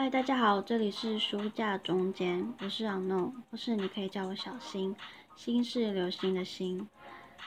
[0.00, 4.96] 嗨，大家好，这里是书架中间，我是 unknown，或是你可以叫我小新，
[5.36, 6.88] 新是流星的星。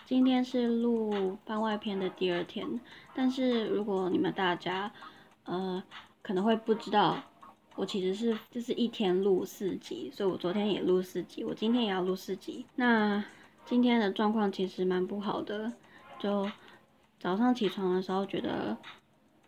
[0.06, 2.80] 今天是录番外篇的第二天，
[3.16, 4.92] 但是如果你们大家，
[5.46, 5.82] 呃，
[6.22, 7.18] 可能会不知道，
[7.76, 12.68] 我其实是就是一天录四集，所以我昨天也录四集，我今天也要录四集。
[12.76, 13.26] 那
[13.66, 15.74] 今天的状况其实蛮不好的，
[16.20, 16.48] 就
[17.20, 18.78] 早上起床的时候觉得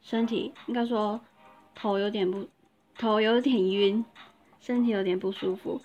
[0.02, 1.22] 身体应该说
[1.76, 2.48] 头有点不。
[2.98, 4.04] 头有点晕，
[4.60, 5.82] 身体有点不舒服，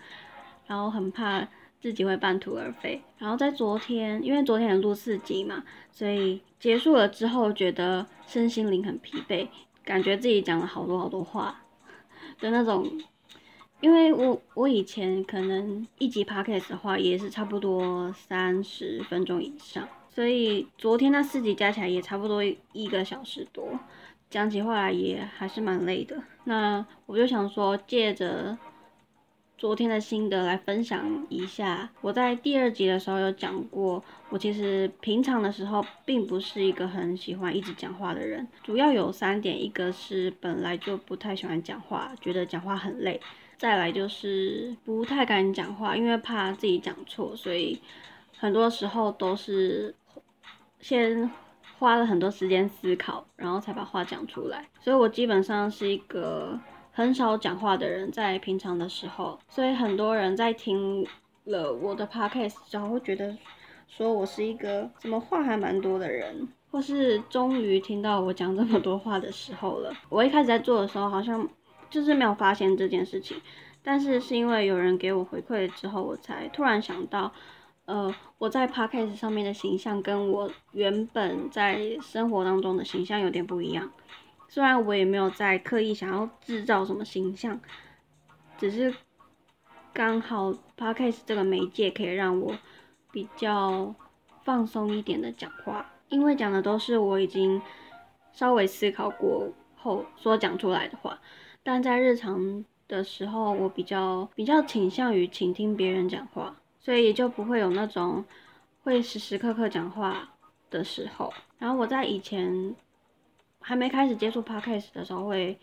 [0.67, 1.47] 然后很怕
[1.81, 3.03] 自己会半途而废。
[3.19, 9.49] 然后在昨天，因为昨天录四集嘛，所以结束了之后觉得身心灵很疲惫，
[9.85, 11.63] 感觉自己讲了好多好多话
[12.41, 12.87] 的那种。
[13.81, 23.79] 因为我我以前可能一集 podcast 的话也是差不多三十分钟以上，所以昨天那四集加起来也差不多一个小时多。
[24.31, 28.57] 讲起话来也还是蛮累的，那我就想说，借着
[29.59, 31.91] 昨天的心得来分享一下。
[32.01, 43.19] 我在第二集的时候有讲过，我其实平常的时候并不是一个很喜欢一直讲话的人，主要有三点：一个是本来就不太喜欢讲话，觉得讲话很累；
[43.59, 47.81] 再来就是不太敢讲话，因为怕自己讲错，所以
[48.39, 49.93] 很多时候都是
[50.81, 51.29] 先。
[51.81, 54.69] 花了很多时间思考，然后才把话讲出来。
[54.83, 56.61] 所以我基本上是一个
[56.93, 59.39] 很少讲话的人，在平常的时候。
[59.49, 61.07] 所以很多人在听
[61.45, 63.35] 了我的 podcast 之后，会觉得
[63.89, 69.91] 说我是一个怎么话还蛮多的人，或是终于听到我讲这么多话的时候了。
[70.11, 71.49] 我一开始在做的时候，好像
[71.89, 73.41] 就是没有发现这件事情，
[73.83, 77.33] 但是是因为有人给我回馈之后，我才突然想到。
[77.91, 83.91] 呃，我在 podcast 上面的形象跟我原本在生活当中的形象有点不一样。
[84.49, 87.61] 虽然我也没有在刻意想要制造什么形象，
[88.57, 88.95] 只是
[89.93, 92.57] 刚好 podcast 这个媒介可以让我
[93.11, 93.93] 比较
[94.45, 97.61] 放松一点的讲话，因为讲的都是我已经
[98.31, 101.19] 稍微思考过后所讲出来的话。
[101.65, 106.60] 但在日常的时候，我比较比较倾向于倾听别人讲话。
[106.81, 108.25] 所以也就不会有那种
[108.83, 110.31] 会时时刻刻讲话
[110.71, 111.33] 的时候。
[111.59, 112.75] 然后我在以前
[113.61, 115.59] 还没开始接触 podcast 的时候，会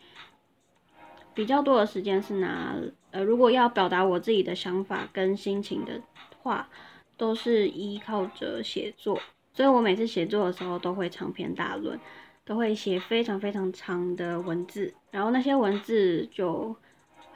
[1.34, 2.76] 比较多的时间是拿
[3.10, 6.00] 呃，如果要表达我自己的想法跟心情的
[6.44, 6.70] 话，
[7.18, 9.20] 都是依靠着写作。
[9.54, 12.00] 所以我每次写作的时候都会长篇大论，
[12.46, 16.76] 都会写非常非常长的文字，然后那些文字就。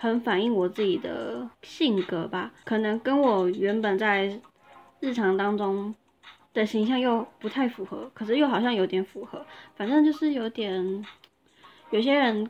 [0.01, 4.41] 很反映我自己的性格吧，可能跟我原本在
[4.99, 5.93] 日常当中
[6.55, 9.45] 的形象又不太符合，可是又好像有点符合。
[9.75, 11.05] 反正就是有点，
[11.91, 12.49] 有些人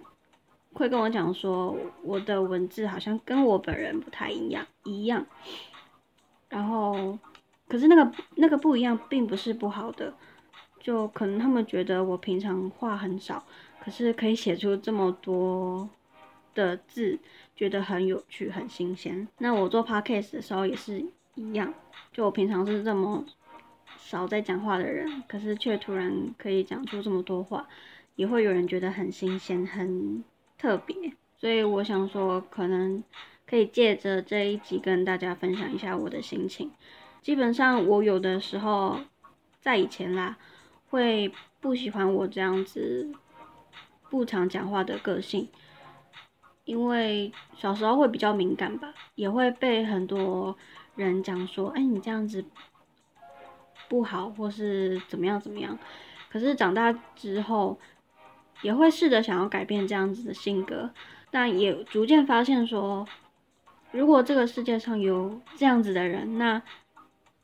[0.71, 5.25] 会跟我讲说，我的文字好像跟我本人不太一样一样。
[6.47, 7.19] 然后，
[7.67, 10.13] 可是那个那个不一样，并不是不好的，
[10.79, 13.43] 就可能他们觉得我平常话很少，
[13.83, 15.89] 可是可以写出这么多。
[16.53, 17.19] 的字
[17.55, 19.27] 觉得很有趣、很新鲜。
[19.37, 21.03] 那我做 podcast 的时候也是
[21.35, 21.73] 一样，
[22.11, 23.25] 就我平常是这么
[23.97, 27.67] 少在讲话的人，可是却突然可以讲出这么多话，
[28.15, 30.23] 也会有人觉得很新鲜、很
[30.57, 31.13] 特别。
[31.37, 33.03] 所以我想说，可能
[33.47, 36.71] 可以借着这一集跟大家分享一下我的心情。
[37.21, 38.99] 基本上我有的时候
[39.59, 40.37] 在以前啦，
[40.89, 43.11] 会不喜欢我这样子
[44.09, 45.47] 不常讲话的个性。
[46.63, 50.55] 因为小时候会比较敏感吧，也会被很多
[50.95, 52.45] 人讲说，哎，你这样子
[53.89, 55.77] 不好，或是怎么样怎么样。
[56.29, 57.77] 可是长大之后，
[58.61, 60.91] 也会试着想要改变这样子的性格，
[61.29, 63.05] 但也逐渐发现说，
[63.91, 66.61] 如果这个世界上有这样子的人，那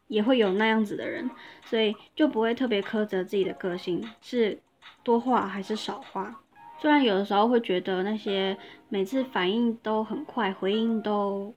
[0.07, 1.29] 也会有那样子的人，
[1.65, 4.61] 所以就不会特别苛责自己的个性是
[5.03, 6.39] 多话还是少话。
[6.79, 8.55] 虽然有的时候会觉得那些
[8.87, 11.55] 每次反应都很快、回应都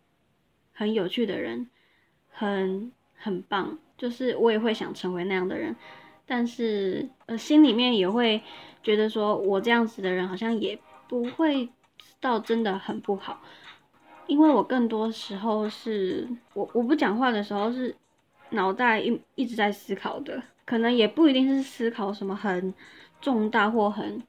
[0.72, 1.68] 很有趣的人
[2.30, 5.76] 很很棒，就是我也会想成为那样的人，
[6.26, 8.40] 但是呃心里面也会
[8.82, 11.68] 觉得说我这样子的人好像也不会
[12.18, 13.42] 到真的很不好，
[14.26, 17.94] 因为我更多时候是我我不讲话的时候是
[18.48, 22.72] 脑袋一一直在思考的，可能也不一定是思考什么很
[23.20, 24.22] 重大或很。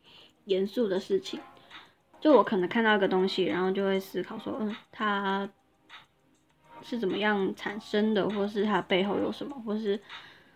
[0.46, 1.40] 严肃的事情，
[2.20, 5.50] 就我可能看到一个东西，然后就会思考说，嗯，它
[6.82, 10.00] 是怎么样产生的，或是它背后有什么，或是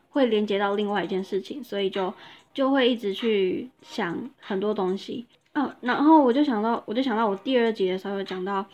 [0.09, 2.13] 会连接到另外一件事情，所以就
[2.53, 5.25] 就会一直去想很多东西。
[5.53, 8.65] 哦，然后我就想到，我就想到我第二集的时候有讲到，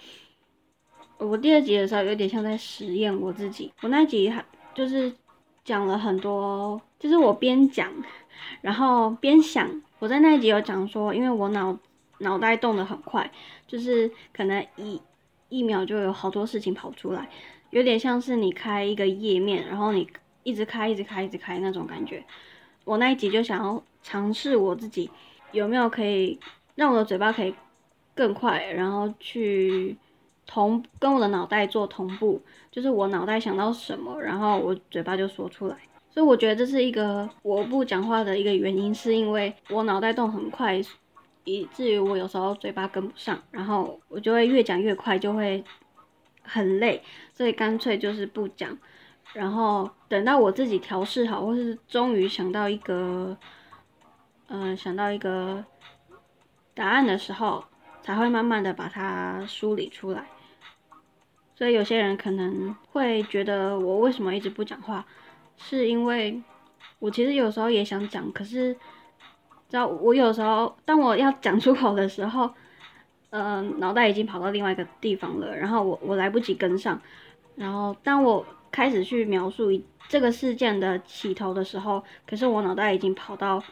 [1.18, 3.72] 我第二集的时候有点像在实验我自己。
[3.81, 4.44] 我那集还
[4.74, 5.13] 就是
[5.63, 7.94] 讲了很多，就是我边讲，
[8.62, 9.69] 然后边想。
[10.00, 11.78] 我在那一集有讲说，因为我脑
[12.19, 13.31] 脑袋动得很快，
[13.68, 15.01] 就是可能一
[15.50, 17.30] 一秒就有好多事情跑出来，
[17.69, 20.07] 有点像是你开一个页面，然后你
[20.44, 22.24] 一直开，一直开，一直开那种感觉。
[22.83, 25.10] 我那一集就想要尝试我自己
[25.51, 26.39] 有没有可以。
[26.74, 27.54] 让我的嘴巴可以
[28.16, 29.95] 更快，然后去
[30.48, 32.42] 同跟我的脑袋做同步，
[32.72, 35.77] 就是我脑袋想到什么，然后我嘴巴就说出来。
[36.12, 40.80] 所以我觉得这是一个我不讲话的一个原因，是因为我脑袋动很快，
[41.46, 45.63] 以至于我有时候嘴巴跟不上，然后我就会越讲越快，就会
[46.44, 47.02] 很累，
[47.34, 48.78] 所以干脆就是不讲。
[49.34, 53.38] 然后等到我自己调试好，或是终于想到一个，
[54.48, 55.63] 嗯，想到一个。
[56.74, 57.66] 答案的时候，
[58.02, 60.25] 才会慢慢的把它梳理出来。
[61.54, 65.06] 所以有些人可能会觉得我为什么一直不讲话，
[65.62, 66.42] 是因为
[67.00, 68.74] 我其实有时候也想讲，可是，
[69.69, 72.50] 知道我有时候当我要讲出口的时候，
[73.30, 77.00] 嗯，脑袋已经跑到另外一个地方了，然后我我来不及跟上。
[77.56, 79.69] 然后当我开始去描述
[80.10, 83.63] 这个事件的起头的时候，可是我脑袋已经跑到。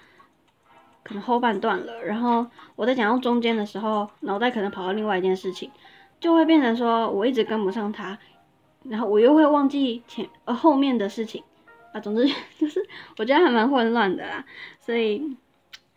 [1.02, 2.46] 可能后半段了，然后
[2.76, 5.72] 我在讲到中间的时候，脑袋可能跑到另外一件事情，
[6.20, 8.20] 就会变成说我一直跟不上他，
[8.84, 11.42] 然后我又会忘记前呃后面的事情
[11.94, 12.26] 啊，总之
[12.58, 12.80] 就是
[13.18, 14.46] 我觉得还蛮混乱的啦，
[14.80, 15.36] 所以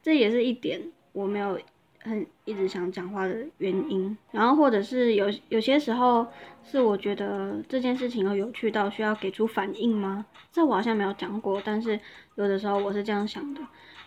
[0.03, 0.81] 这也是一点
[1.12, 1.59] 我没有
[2.00, 4.17] 很一直想讲话的原因。
[4.31, 6.27] 然后或者是有有些时候
[6.65, 10.27] 是我觉得这件事情有有趣到需要给出反应吗？
[10.50, 11.99] 这我好像没有讲过，但是
[12.35, 13.61] 有的时候我是这样想的。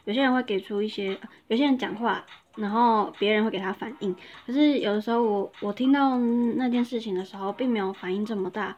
[0.05, 1.17] 有些人会给出一些，
[1.47, 2.23] 有些人讲话，
[2.57, 4.15] 然后别人会给他反应。
[4.45, 8.77] 可是有的时候，我我听到那件事情的时候，并没有反应这么大。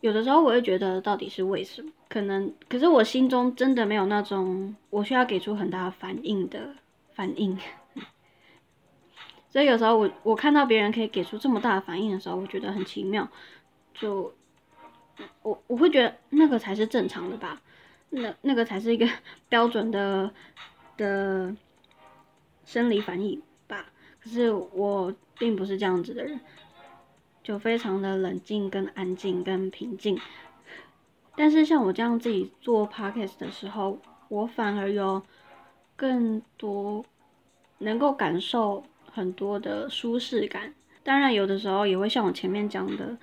[0.00, 1.90] 有的时候，我会觉得到底是为什么？
[2.08, 6.74] 可能，可是我心中真的没有那种我需要给出很大反应的
[7.14, 7.58] 反应。
[9.50, 13.28] 所以有时候我我看到别人可以给出这么大的反应的时候，我觉得很奇妙。
[13.94, 14.32] 就
[15.42, 17.60] 我我会觉得那个才是正常的吧。
[18.10, 19.06] 那那个才是一个
[19.50, 20.30] 标准的
[20.96, 21.54] 的
[22.64, 23.86] 生理反应吧，
[24.22, 26.38] 可是我并不是这样子的人，
[27.48, 30.20] 就非常的冷静、跟安静、跟平静。
[31.34, 33.98] 但是像我这样自己做 podcast 的时候，
[34.28, 35.22] 我反而有
[35.96, 37.02] 更多
[37.78, 40.74] 能够感受很多的舒适感。
[41.02, 43.16] 当然，有的时候也会像我前面讲的。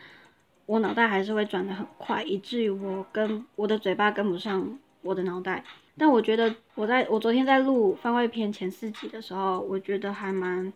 [0.66, 5.64] 我脑袋还是会转的很快，以至于我跟我的嘴巴跟不上我的脑袋。
[5.96, 10.74] 但我觉得我在我昨天在录番外篇前四集的时候，我觉得还蛮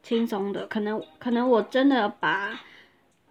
[0.00, 0.68] 轻松的。
[0.68, 2.60] 可能可能我真的把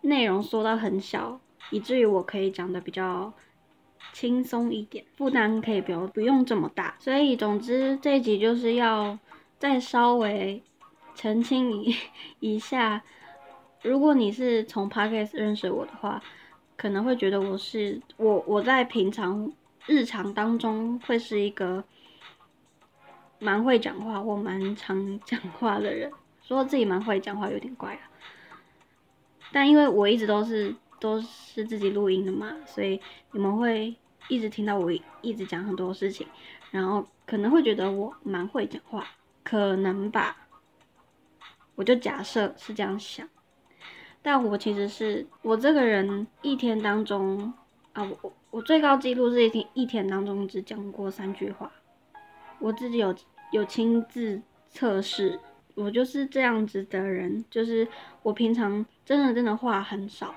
[0.01, 1.39] 内容缩到很小，
[1.69, 3.31] 以至于我可以讲的比较
[4.13, 6.95] 轻松一点，负担可以不用不用这么大。
[6.99, 9.17] 所以总之这一集就是要
[9.57, 10.61] 再稍微
[11.15, 11.95] 澄清一
[12.39, 13.03] 一下。
[13.83, 16.21] 如果你是从 podcast 认识我的话，
[16.77, 19.51] 可能会觉得我是我我在平常
[19.87, 21.83] 日常当中会是一个
[23.39, 26.11] 蛮会讲话或蛮常讲话的人。
[26.43, 28.01] 说自己蛮会讲话有点怪啊，
[29.51, 32.99] 但因为我一直都是都是自己录音的嘛，所以
[33.31, 33.95] 你们会
[34.27, 34.91] 一直听到我
[35.21, 36.25] 一直讲很多事情，
[36.71, 39.05] 然后可能会觉得我蛮会讲话，
[39.43, 40.37] 可能吧，
[41.75, 43.27] 我就假设是这样想。
[44.21, 47.51] 但我其实是我这个人一天当中
[47.93, 51.71] 啊，我我我最高记录是一天一天当中只讲过三句话，
[52.59, 53.15] 我自己有
[53.51, 54.39] 有亲自
[54.69, 55.39] 测试，
[55.75, 57.87] 我就是这样子的人，就是
[58.23, 60.33] 我平常真的真的话很少，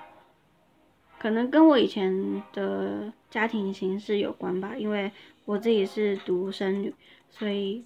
[1.18, 5.10] 可能跟我以前的家庭形式有关吧，因为
[5.44, 6.94] 我自己是独生女，
[7.30, 7.84] 所以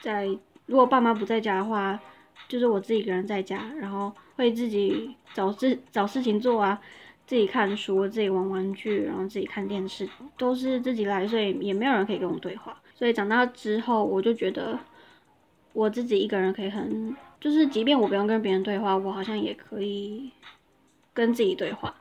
[0.00, 0.26] 在
[0.66, 2.00] 如果爸妈不在家的话。
[2.48, 6.78] 就是我自己一个人在家，然后会自己找事找事情做啊，
[7.26, 12.76] 自己看书，自己玩玩具，然后自己看电视，都是自己来，所以也没有人可以跟我对话。
[12.92, 14.78] 所以长大之后，我就觉得
[15.74, 20.30] 我自己一个人可以很，就是即便我不用跟别人对话，我好像也可以
[21.12, 21.94] 跟自己对话，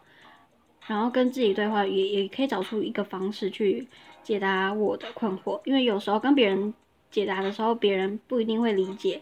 [0.88, 3.88] 然后跟自己对话也也可以找出一个方式去
[4.22, 6.74] 解答我的困惑，因为有时候跟别人
[7.10, 9.22] 解答的时候，别人不一定会理解。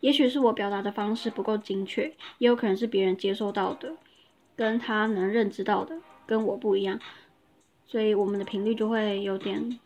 [0.00, 2.04] 也许是我表达的方式不够精确，
[2.38, 3.96] 也有可能是别人接收到的，
[4.54, 7.00] 跟他能认知到的跟我不一样，
[7.86, 9.78] 所以我们的频率就会有点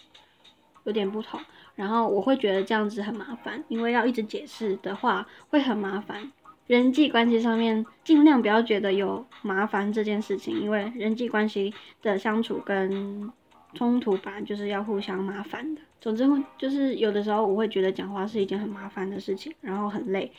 [0.85, 1.41] 有点不同。
[1.77, 6.33] 然后我会觉得这样子很麻烦，因为要一直解释的话会很麻烦。
[6.67, 13.31] 人际关系上面尽量不要觉得有麻烦这件事情，因为人际关系的相处跟
[13.75, 15.83] 冲突本来就是要互相麻烦的。
[16.01, 16.25] 总之，
[16.59, 20.33] 就是有的时候我会觉得讲话是一件很麻烦的事情，然后很累，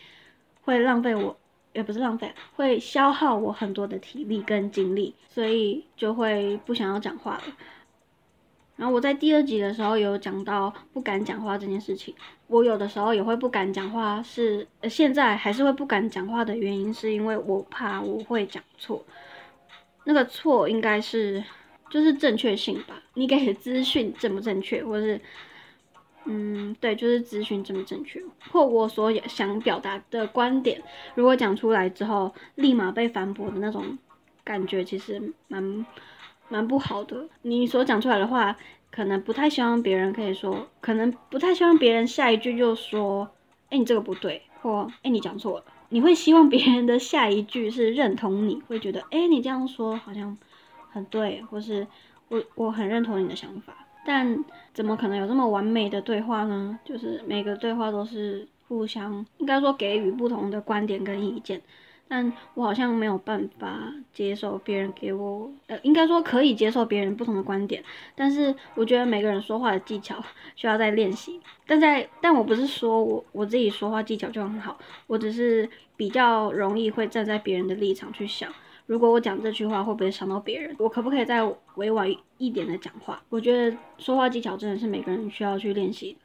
[0.63, 1.37] 会浪费我，
[1.71, 7.43] 也不是浪费，会消耗我很多的体力跟精力，所以就会不想要讲话了。
[8.77, 12.13] 然后我在第二集的时候有讲到不敢讲话这件事情，
[12.45, 19.03] 我有的时候也会不敢讲话，是现在还是会不敢讲话的原因，是因为我怕我会讲错，
[20.03, 21.43] 那个错应该是
[21.89, 25.19] 就是正确性吧，你给的资讯正不正确，或是
[26.25, 30.79] 嗯对，就是资讯正不正确，或我所想表达的观点，
[31.15, 33.97] 如果讲出来之后立马被反驳的那种
[34.43, 35.83] 感觉，其实蛮。
[36.49, 38.55] 蛮不好的，你所讲出来的话，
[38.89, 43.29] 可能不太希望别人可以说，可能不太希望别人下一句就说，
[43.69, 45.65] 哎，你这个不对，或哎，你讲错了。
[45.89, 50.37] 你会希望别人的下一句是认同你，会觉得，哎，你这样说好像
[50.89, 51.87] 很对，或是
[52.27, 53.73] 我我很认同你的想法。
[54.05, 56.79] 但怎么可能有这么完美的对话呢？
[56.85, 61.61] 就是每个对话都是互相，应该说给予不同的观点跟意见。
[62.07, 67.83] 但我好像没有办法接受别人给我，呃，应该说可以接受别人不同的观点，
[68.15, 70.23] 但是我觉得每个人说话的技巧
[70.55, 71.39] 需要再练习。
[71.65, 78.49] 但在，但我不是说我我自己说话技巧就很好，我只是比较容易会站在别人的立场去想，
[78.85, 81.43] 如果我讲这句话会不会伤到别人，我可不可以再
[81.75, 83.21] 委婉一点的讲话？
[83.29, 86.17] 我觉得说话技巧真的是每个人需要去练习。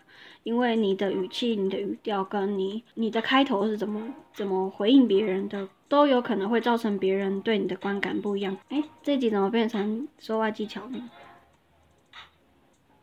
[0.44, 4.02] 因为你的语气、你的语调跟你你的开头是怎么
[4.34, 8.56] 怎么回应别人的，都有可能会造成别人对你的观感不一样。
[8.68, 11.10] 哎，这集怎么变成说话技巧呢？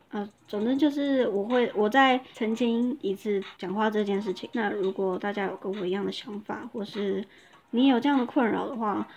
[0.10, 4.50] 啊，总之就是我会我在澄清一次讲话这件事情。
[4.54, 7.24] 那如果大家有跟我一样的想法，或是
[7.72, 9.08] 你有这样的困扰的话，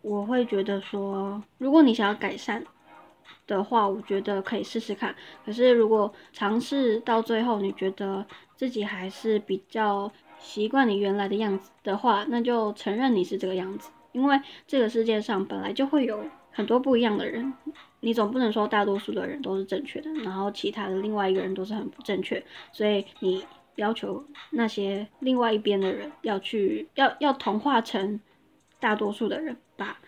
[0.00, 2.64] 我会觉得说，如果你想要改善。
[3.48, 5.12] 的话，我觉得可以试试看。
[5.44, 8.24] 可是如果尝试到最后，你觉得
[8.54, 13.90] 自己还是比较习惯你原来的样子的话，那就承认你是这个样子。
[14.12, 17.52] 因为这个世界上本来就会有很多不一样的人，
[18.00, 22.42] 你总不能说大多数的人都是正确的，然后其他的另外一个人都是很不正确。
[22.72, 23.44] 所以你
[23.76, 28.20] 要求那些另外一边的人要去要要同化成
[28.80, 29.98] 大多数的人吧。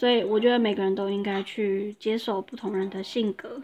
[0.00, 3.62] 所以我觉得每个人都应该去接受不同人的性格。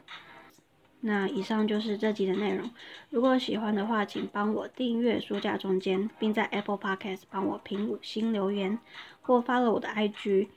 [1.01, 2.71] 那以上就是这集的内容。
[3.09, 8.79] 如果喜欢的话，请帮我订阅书架中间，并在 Apple Podcast 帮我评五星留言，
[9.23, 10.49] 或发了我的 IG，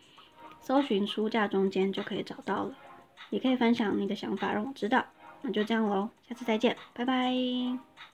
[0.60, 2.76] 搜寻书架中间就可以找到了。
[3.30, 5.06] 也可以分享你的想法让我知道。
[5.44, 8.09] 那就这样喽，下次再见，拜拜。